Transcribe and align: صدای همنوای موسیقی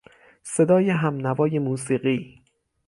صدای 0.43 0.89
همنوای 0.89 1.59
موسیقی 1.59 2.43